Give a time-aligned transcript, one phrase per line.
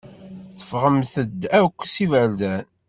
[0.57, 2.65] Teffɣemt-d akk s iberdan.